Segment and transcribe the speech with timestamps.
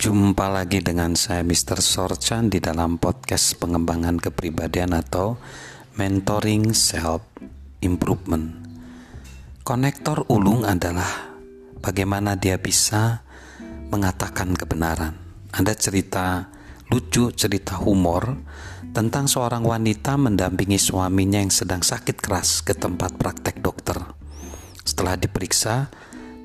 [0.00, 1.84] Jumpa lagi dengan saya Mr.
[1.84, 5.36] Sorchan di dalam podcast pengembangan kepribadian atau
[6.00, 7.20] mentoring self
[7.84, 8.48] improvement.
[9.60, 11.36] Konektor ulung adalah
[11.84, 13.20] bagaimana dia bisa
[13.92, 15.20] mengatakan kebenaran.
[15.52, 16.48] Ada cerita
[16.88, 18.40] lucu, cerita humor
[18.96, 24.00] tentang seorang wanita mendampingi suaminya yang sedang sakit keras ke tempat praktek dokter.
[24.80, 25.92] Setelah diperiksa,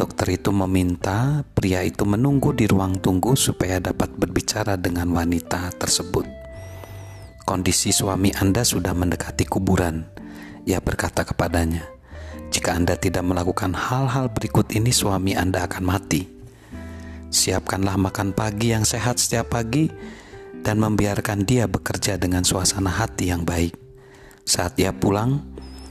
[0.00, 6.24] Dokter itu meminta pria itu menunggu di ruang tunggu supaya dapat berbicara dengan wanita tersebut.
[7.44, 10.08] Kondisi suami Anda sudah mendekati kuburan.
[10.64, 11.84] Ia berkata kepadanya,
[12.48, 16.24] "Jika Anda tidak melakukan hal-hal berikut ini, suami Anda akan mati.
[17.28, 19.92] Siapkanlah makan pagi yang sehat setiap pagi
[20.64, 23.76] dan membiarkan dia bekerja dengan suasana hati yang baik.
[24.48, 25.44] Saat ia pulang,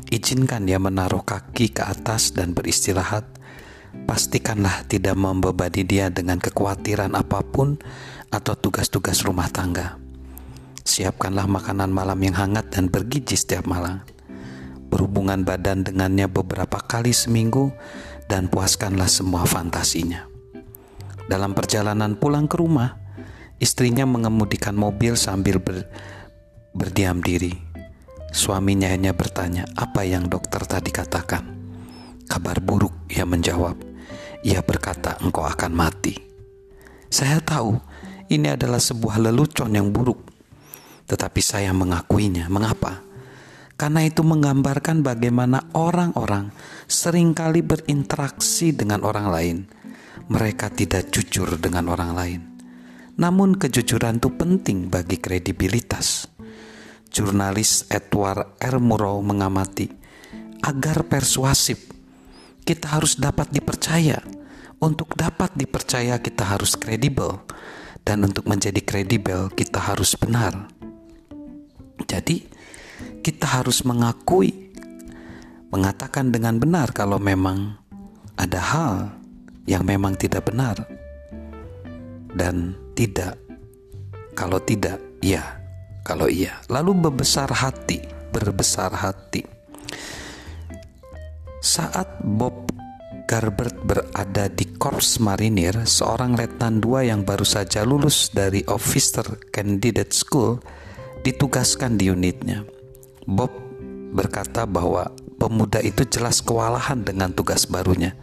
[0.09, 3.38] izinkan dia menaruh kaki ke atas dan beristirahat."
[4.09, 7.77] Pastikanlah tidak membebani dia dengan kekhawatiran apa pun
[8.33, 9.97] atau tugas-tugas rumah tangga.
[10.85, 14.01] Siapkanlah makanan malam yang hangat dan bergizi setiap malam.
[14.89, 17.69] Berhubungan badan dengannya beberapa kali seminggu
[18.25, 20.25] dan puaskanlah semua fantasinya.
[21.29, 22.97] Dalam perjalanan pulang ke rumah,
[23.61, 25.85] istrinya mengemudikan mobil sambil ber,
[26.73, 27.53] berdiam diri.
[28.33, 31.58] Suaminya hanya bertanya, "Apa yang dokter tadi katakan?"
[32.29, 33.81] Kabar buruk, ia menjawab.
[34.45, 36.13] Ia berkata, engkau akan mati.
[37.09, 37.73] Saya tahu
[38.29, 40.21] ini adalah sebuah lelucon yang buruk.
[41.09, 42.45] Tetapi saya mengakuinya.
[42.53, 43.01] Mengapa?
[43.73, 46.53] Karena itu menggambarkan bagaimana orang-orang
[46.85, 49.57] sering kali berinteraksi dengan orang lain.
[50.29, 52.41] Mereka tidak jujur dengan orang lain.
[53.17, 56.29] Namun kejujuran itu penting bagi kredibilitas.
[57.09, 58.77] Jurnalis Edward R.
[58.77, 59.89] Murrow mengamati
[60.61, 61.98] agar persuasif
[62.69, 64.21] kita harus dapat dipercaya.
[64.77, 67.41] Untuk dapat dipercaya, kita harus kredibel,
[68.05, 70.69] dan untuk menjadi kredibel, kita harus benar.
[72.05, 72.45] Jadi,
[73.25, 74.69] kita harus mengakui,
[75.73, 77.73] mengatakan dengan benar kalau memang
[78.37, 78.93] ada hal
[79.65, 80.77] yang memang tidak benar,
[82.37, 83.33] dan tidak.
[84.37, 85.57] Kalau tidak, ya.
[86.05, 87.99] Kalau iya, lalu berbesar hati,
[88.31, 89.48] berbesar hati
[91.59, 92.71] saat Bob
[93.29, 100.09] Garbert berada di Korps Marinir, seorang letnan dua yang baru saja lulus dari Officer Candidate
[100.09, 100.57] School
[101.21, 102.65] ditugaskan di unitnya.
[103.29, 103.53] Bob
[104.17, 108.17] berkata bahwa pemuda itu jelas kewalahan dengan tugas barunya,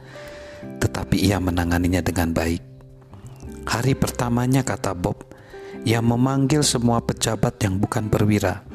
[0.83, 2.65] tetapi ia menanganinya dengan baik.
[3.71, 5.23] Hari pertamanya kata Bob,
[5.87, 8.67] ia memanggil semua pejabat yang bukan perwira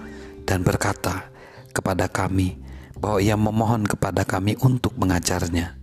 [0.48, 1.28] dan berkata
[1.76, 2.56] kepada kami,
[3.02, 5.74] bahwa ia memohon kepada kami untuk mengajarnya.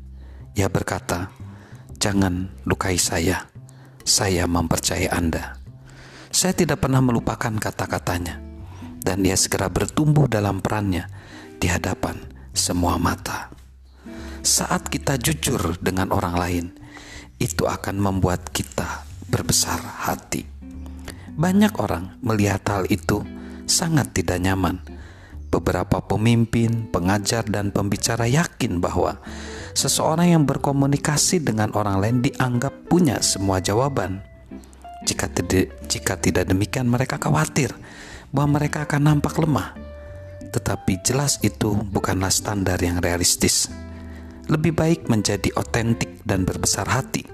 [0.54, 1.34] Ia berkata,
[1.98, 3.50] "Jangan lukai saya,
[4.06, 5.58] saya mempercayai Anda."
[6.30, 8.38] Saya tidak pernah melupakan kata-katanya,
[9.02, 11.10] dan ia segera bertumbuh dalam perannya
[11.58, 12.14] di hadapan
[12.54, 13.50] semua mata.
[14.46, 16.66] Saat kita jujur dengan orang lain,
[17.42, 20.46] itu akan membuat kita berbesar hati.
[21.34, 23.22] Banyak orang melihat hal itu
[23.66, 24.97] sangat tidak nyaman
[25.48, 29.16] Beberapa pemimpin, pengajar, dan pembicara yakin bahwa
[29.72, 34.20] seseorang yang berkomunikasi dengan orang lain dianggap punya semua jawaban.
[35.08, 37.72] Jika tidak, jika tidak demikian, mereka khawatir
[38.28, 39.72] bahwa mereka akan nampak lemah.
[40.52, 43.72] Tetapi jelas itu bukanlah standar yang realistis.
[44.52, 47.24] Lebih baik menjadi otentik dan berbesar hati,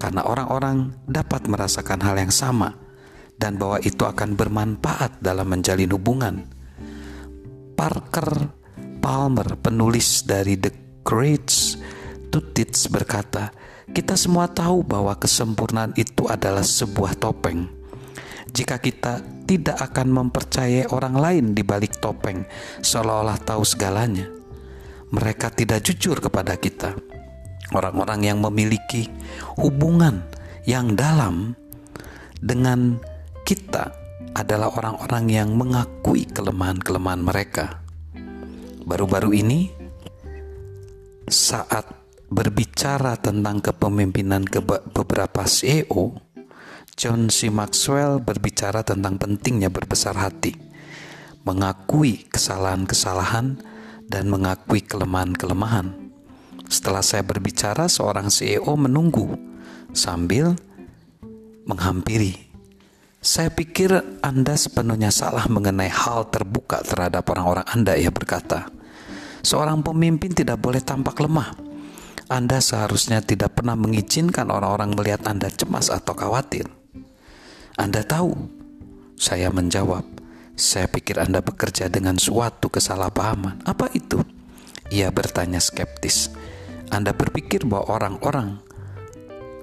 [0.00, 2.72] karena orang-orang dapat merasakan hal yang sama,
[3.36, 6.53] dan bahwa itu akan bermanfaat dalam menjalin hubungan
[7.74, 8.48] Parker
[9.02, 11.50] Palmer, penulis dari The Great
[12.54, 13.54] Teach berkata,
[13.90, 17.70] kita semua tahu bahwa kesempurnaan itu adalah sebuah topeng.
[18.50, 22.46] Jika kita tidak akan mempercayai orang lain di balik topeng,
[22.82, 24.30] seolah-olah tahu segalanya,
[25.10, 26.94] mereka tidak jujur kepada kita.
[27.74, 29.10] Orang-orang yang memiliki
[29.58, 30.26] hubungan
[30.66, 31.54] yang dalam
[32.38, 32.98] dengan
[33.46, 34.03] kita
[34.34, 37.86] adalah orang-orang yang mengakui kelemahan-kelemahan mereka.
[38.82, 39.70] Baru-baru ini,
[41.30, 41.86] saat
[42.28, 46.18] berbicara tentang kepemimpinan ke beberapa CEO,
[46.98, 47.48] John C.
[47.48, 50.52] Maxwell berbicara tentang pentingnya berbesar hati,
[51.46, 53.62] mengakui kesalahan-kesalahan,
[54.10, 56.10] dan mengakui kelemahan-kelemahan.
[56.68, 59.38] Setelah saya berbicara, seorang CEO menunggu
[59.94, 60.58] sambil
[61.64, 62.53] menghampiri
[63.24, 68.68] saya pikir Anda sepenuhnya salah mengenai hal terbuka terhadap orang-orang Anda, ia berkata.
[69.40, 71.56] Seorang pemimpin tidak boleh tampak lemah.
[72.28, 76.68] Anda seharusnya tidak pernah mengizinkan orang-orang melihat Anda cemas atau khawatir.
[77.80, 78.36] Anda tahu,
[79.16, 80.04] saya menjawab,
[80.52, 83.64] saya pikir Anda bekerja dengan suatu kesalahpahaman.
[83.64, 84.20] Apa itu?
[84.92, 86.28] Ia bertanya skeptis.
[86.92, 88.60] Anda berpikir bahwa orang-orang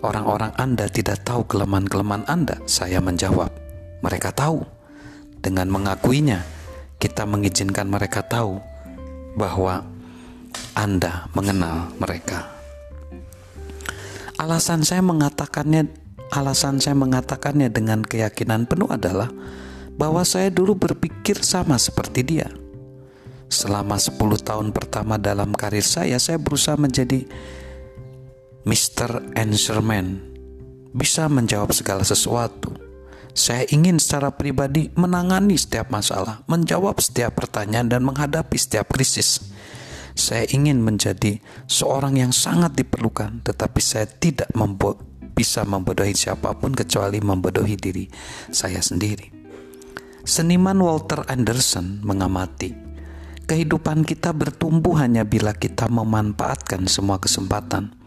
[0.02, 2.62] orang-orang Anda tidak tahu kelemahan-kelemahan Anda?
[2.70, 3.50] Saya menjawab,
[4.06, 4.62] mereka tahu.
[5.42, 6.46] Dengan mengakuinya,
[7.02, 8.62] kita mengizinkan mereka tahu
[9.34, 9.82] bahwa
[10.72, 12.48] anda mengenal mereka.
[14.40, 15.92] Alasan saya mengatakannya
[16.32, 19.28] alasan saya mengatakannya dengan keyakinan penuh adalah
[20.00, 22.48] bahwa saya dulu berpikir sama seperti dia.
[23.52, 27.28] Selama 10 tahun pertama dalam karir saya, saya berusaha menjadi
[28.62, 29.34] Mr.
[29.34, 30.22] Answerman,
[30.94, 32.70] bisa menjawab segala sesuatu.
[33.34, 39.50] Saya ingin secara pribadi menangani setiap masalah, menjawab setiap pertanyaan, dan menghadapi setiap krisis.
[40.14, 44.94] Saya ingin menjadi seorang yang sangat diperlukan, tetapi saya tidak membo
[45.34, 48.06] bisa membodohi siapa pun kecuali membodohi diri
[48.54, 49.26] saya sendiri.
[50.22, 52.78] Seniman Walter Anderson mengamati,
[53.50, 58.01] kehidupan kita bertumbuh hanya bila kita memanfaatkan semua kesempatan.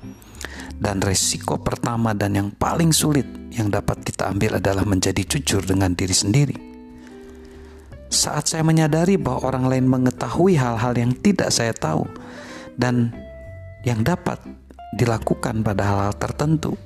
[0.74, 5.94] Dan resiko pertama dan yang paling sulit yang dapat kita ambil adalah menjadi jujur dengan
[5.94, 6.56] diri sendiri.
[8.10, 12.06] Saat saya menyadari bahwa orang lain mengetahui hal-hal yang tidak saya tahu
[12.78, 13.10] dan
[13.86, 14.38] yang dapat
[14.94, 16.78] dilakukan pada hal-hal tertentu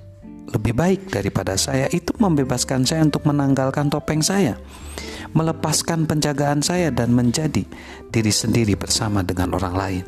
[0.49, 4.57] lebih baik daripada saya itu membebaskan saya untuk menanggalkan topeng saya
[5.37, 7.69] melepaskan penjagaan saya dan menjadi
[8.09, 10.05] diri sendiri bersama dengan orang lain.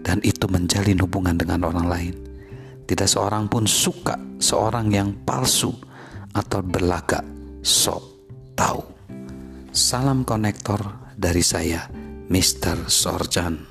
[0.00, 2.27] Dan itu menjalin hubungan dengan orang lain
[2.88, 5.68] tidak seorang pun suka seorang yang palsu
[6.32, 7.24] atau berlagak
[7.60, 8.00] sok
[8.56, 8.98] tahu
[9.78, 10.80] Salam konektor
[11.14, 11.86] dari saya,
[12.32, 12.88] Mr.
[12.88, 13.67] Sorjan.